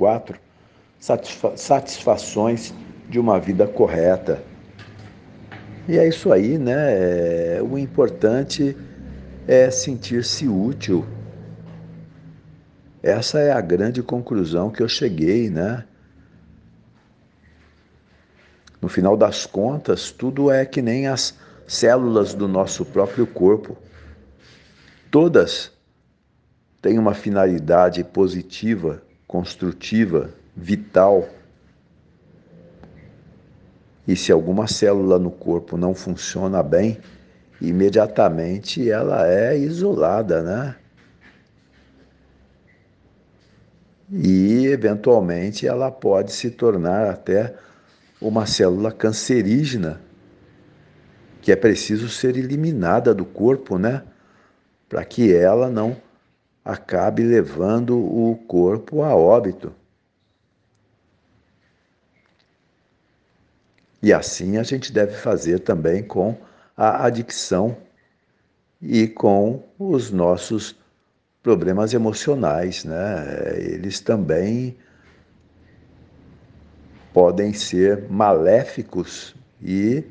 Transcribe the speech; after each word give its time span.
44, 0.00 0.40
satisfa 0.98 1.56
satisfações 1.56 2.72
de 3.08 3.20
uma 3.20 3.38
vida 3.38 3.66
correta. 3.66 4.42
E 5.86 5.98
é 5.98 6.08
isso 6.08 6.32
aí, 6.32 6.56
né? 6.58 7.56
É, 7.56 7.62
o 7.62 7.76
importante 7.76 8.76
é 9.46 9.70
sentir-se 9.70 10.48
útil. 10.48 11.04
Essa 13.02 13.40
é 13.40 13.52
a 13.52 13.60
grande 13.60 14.02
conclusão 14.02 14.70
que 14.70 14.82
eu 14.82 14.88
cheguei, 14.88 15.50
né? 15.50 15.84
No 18.80 18.88
final 18.88 19.16
das 19.16 19.44
contas, 19.44 20.10
tudo 20.10 20.50
é 20.50 20.64
que 20.64 20.80
nem 20.80 21.06
as 21.06 21.36
células 21.66 22.32
do 22.32 22.48
nosso 22.48 22.84
próprio 22.84 23.26
corpo. 23.26 23.76
Todas 25.10 25.72
têm 26.80 26.98
uma 26.98 27.14
finalidade 27.14 28.02
positiva, 28.04 29.02
construtiva, 29.30 30.34
vital. 30.56 31.28
E 34.04 34.16
se 34.16 34.32
alguma 34.32 34.66
célula 34.66 35.20
no 35.20 35.30
corpo 35.30 35.76
não 35.76 35.94
funciona 35.94 36.64
bem, 36.64 36.98
imediatamente 37.60 38.90
ela 38.90 39.28
é 39.28 39.56
isolada, 39.56 40.42
né? 40.42 40.74
E 44.10 44.66
eventualmente 44.66 45.64
ela 45.64 45.92
pode 45.92 46.32
se 46.32 46.50
tornar 46.50 47.08
até 47.08 47.54
uma 48.20 48.46
célula 48.46 48.90
cancerígena 48.90 50.00
que 51.40 51.52
é 51.52 51.56
preciso 51.56 52.08
ser 52.08 52.36
eliminada 52.36 53.14
do 53.14 53.24
corpo, 53.24 53.78
né? 53.78 54.02
Para 54.88 55.04
que 55.04 55.32
ela 55.32 55.70
não 55.70 55.96
acabe 56.64 57.22
levando 57.22 57.98
o 57.98 58.36
corpo 58.46 59.02
a 59.02 59.14
óbito. 59.14 59.72
E 64.02 64.12
assim 64.12 64.56
a 64.56 64.62
gente 64.62 64.92
deve 64.92 65.12
fazer 65.12 65.60
também 65.60 66.02
com 66.02 66.36
a 66.76 67.04
adicção 67.04 67.76
e 68.80 69.06
com 69.06 69.62
os 69.78 70.10
nossos 70.10 70.74
problemas 71.42 71.92
emocionais, 71.92 72.84
né? 72.84 73.56
Eles 73.58 74.00
também 74.00 74.76
podem 77.12 77.52
ser 77.52 78.08
maléficos 78.10 79.34
e 79.62 80.04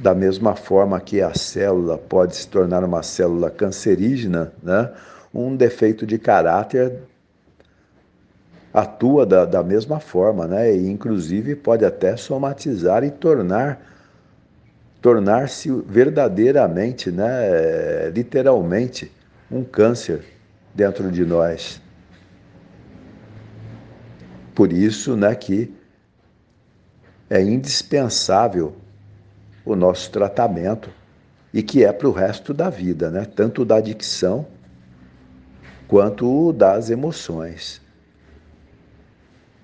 da 0.00 0.14
mesma 0.14 0.56
forma 0.56 0.98
que 0.98 1.20
a 1.20 1.34
célula 1.34 1.98
pode 1.98 2.34
se 2.34 2.48
tornar 2.48 2.82
uma 2.82 3.02
célula 3.02 3.50
cancerígena, 3.50 4.50
né? 4.62 4.90
um 5.32 5.54
defeito 5.54 6.06
de 6.06 6.18
caráter 6.18 7.00
atua 8.72 9.26
da, 9.26 9.44
da 9.44 9.62
mesma 9.62 10.00
forma, 10.00 10.46
né? 10.46 10.74
e 10.74 10.88
inclusive 10.88 11.54
pode 11.54 11.84
até 11.84 12.16
somatizar 12.16 13.04
e 13.04 13.10
tornar 13.10 13.88
tornar-se 15.02 15.70
verdadeiramente, 15.86 17.10
né? 17.10 18.10
literalmente, 18.10 19.10
um 19.50 19.64
câncer 19.64 20.22
dentro 20.74 21.10
de 21.10 21.24
nós. 21.24 21.80
Por 24.54 24.72
isso 24.72 25.16
né, 25.16 25.34
que 25.34 25.74
é 27.30 27.40
indispensável 27.40 28.76
o 29.64 29.74
nosso 29.76 30.10
tratamento 30.10 30.90
e 31.52 31.62
que 31.62 31.84
é 31.84 31.92
para 31.92 32.08
o 32.08 32.12
resto 32.12 32.54
da 32.54 32.70
vida, 32.70 33.10
né? 33.10 33.24
tanto 33.24 33.64
da 33.64 33.76
adicção 33.76 34.46
quanto 35.88 36.52
das 36.52 36.90
emoções. 36.90 37.80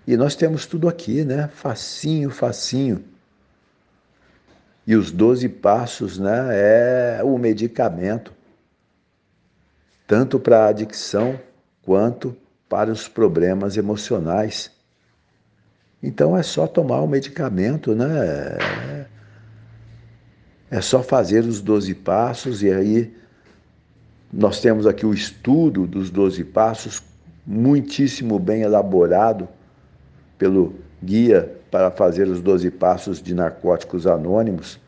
E 0.06 0.16
nós 0.16 0.36
temos 0.36 0.66
tudo 0.66 0.88
aqui, 0.88 1.24
né? 1.24 1.48
Facinho, 1.52 2.30
facinho. 2.30 3.04
E 4.86 4.94
os 4.94 5.10
12 5.10 5.48
passos, 5.48 6.16
né, 6.16 6.48
é 6.52 7.20
o 7.24 7.36
medicamento 7.36 8.32
tanto 10.06 10.38
para 10.38 10.64
a 10.64 10.68
adicção 10.68 11.38
quanto 11.82 12.36
para 12.68 12.90
os 12.90 13.08
problemas 13.08 13.76
emocionais. 13.76 14.70
Então 16.02 16.36
é 16.36 16.42
só 16.42 16.66
tomar 16.66 17.00
o 17.00 17.08
medicamento, 17.08 17.94
né? 17.94 18.06
É 20.70 20.80
só 20.80 21.02
fazer 21.02 21.44
os 21.44 21.60
12 21.60 21.94
passos 21.94 22.62
e 22.62 22.70
aí 22.70 23.14
nós 24.32 24.60
temos 24.60 24.86
aqui 24.86 25.06
o 25.06 25.14
estudo 25.14 25.86
dos 25.86 26.10
12 26.10 26.44
passos, 26.44 27.02
muitíssimo 27.46 28.38
bem 28.38 28.62
elaborado 28.62 29.48
pelo 30.36 30.74
guia 31.02 31.56
para 31.70 31.90
fazer 31.90 32.26
os 32.26 32.40
12 32.40 32.70
passos 32.72 33.22
de 33.22 33.34
narcóticos 33.34 34.06
anônimos, 34.06 34.80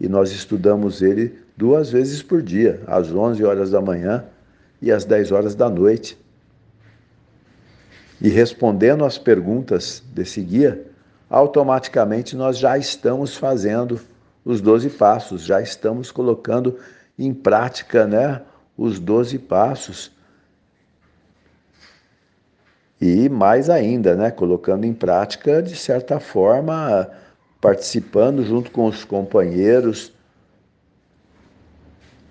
e 0.00 0.08
nós 0.08 0.30
estudamos 0.30 1.02
ele 1.02 1.38
duas 1.56 1.90
vezes 1.90 2.22
por 2.22 2.42
dia, 2.42 2.80
às 2.86 3.12
11 3.12 3.42
horas 3.44 3.70
da 3.70 3.80
manhã 3.80 4.24
e 4.80 4.92
às 4.92 5.04
10 5.04 5.32
horas 5.32 5.54
da 5.54 5.68
noite. 5.68 6.18
E 8.20 8.28
respondendo 8.28 9.04
às 9.04 9.18
perguntas 9.18 10.02
desse 10.14 10.40
guia, 10.40 10.86
automaticamente 11.28 12.36
nós 12.36 12.58
já 12.58 12.78
estamos 12.78 13.36
fazendo 13.36 14.00
os 14.46 14.60
12 14.60 14.90
passos, 14.90 15.42
já 15.42 15.60
estamos 15.60 16.12
colocando 16.12 16.78
em 17.18 17.34
prática 17.34 18.06
né, 18.06 18.42
os 18.78 19.00
12 19.00 19.40
passos. 19.40 20.12
E 23.00 23.28
mais 23.28 23.68
ainda, 23.68 24.14
né, 24.14 24.30
colocando 24.30 24.84
em 24.84 24.94
prática, 24.94 25.60
de 25.60 25.74
certa 25.74 26.20
forma, 26.20 27.10
participando 27.60 28.44
junto 28.44 28.70
com 28.70 28.86
os 28.86 29.04
companheiros, 29.04 30.12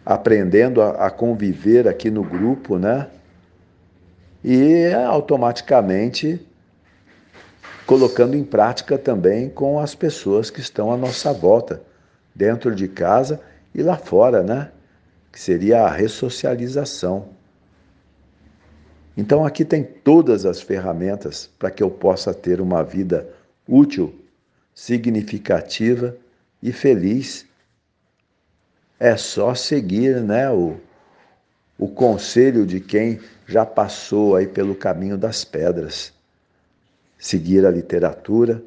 aprendendo 0.06 0.82
a, 0.82 0.92
a 0.92 1.12
conviver 1.12 1.86
aqui 1.86 2.10
no 2.10 2.24
grupo, 2.24 2.78
né? 2.78 3.10
E 4.42 4.94
automaticamente 4.94 6.40
colocando 7.86 8.38
em 8.38 8.44
prática 8.44 8.98
também 8.98 9.50
com 9.50 9.80
as 9.80 9.94
pessoas 9.94 10.50
que 10.50 10.62
estão 10.62 10.92
à 10.92 10.98
nossa 10.98 11.34
volta 11.34 11.82
dentro 12.36 12.76
de 12.76 12.88
casa 12.88 13.42
e 13.74 13.82
lá 13.82 13.98
fora, 13.98 14.44
né? 14.44 14.72
Que 15.32 15.40
seria 15.40 15.84
a 15.84 15.90
ressocialização. 15.90 17.30
Então 19.18 19.46
aqui 19.46 19.64
tem 19.64 19.84
todas 19.84 20.46
as 20.46 20.62
ferramentas 20.62 21.50
para 21.58 21.72
que 21.72 21.82
eu 21.82 21.90
possa 21.90 22.34
ter 22.34 22.60
uma 22.60 22.84
vida 22.84 23.30
útil, 23.68 24.14
significativa 24.74 26.16
e 26.62 26.74
feliz. 26.74 27.46
É 29.00 29.16
só 29.16 29.56
seguir, 29.56 30.22
né, 30.22 30.50
o, 30.52 30.78
o 31.78 31.88
conselho 31.88 32.66
de 32.66 32.82
quem 32.82 33.20
já 33.48 33.66
passou 33.66 34.36
aí 34.36 34.48
pelo 34.48 34.76
caminho 34.76 35.18
das 35.18 35.46
pedras. 35.46 36.14
Seguir 37.18 37.66
a 37.66 37.72
literatura, 37.72 38.62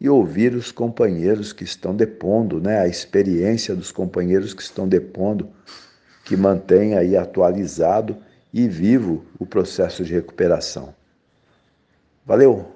e 0.00 0.08
ouvir 0.08 0.54
os 0.54 0.72
companheiros 0.72 1.52
que 1.52 1.64
estão 1.64 1.94
depondo, 1.94 2.60
né, 2.60 2.80
a 2.80 2.88
experiência 2.88 3.74
dos 3.74 3.92
companheiros 3.92 4.52
que 4.52 4.62
estão 4.62 4.88
depondo, 4.88 5.48
que 6.24 6.36
mantém 6.36 6.96
aí 6.96 7.16
atualizado 7.16 8.16
e 8.52 8.68
vivo 8.68 9.24
o 9.38 9.46
processo 9.46 10.04
de 10.04 10.12
recuperação. 10.12 10.94
Valeu! 12.26 12.73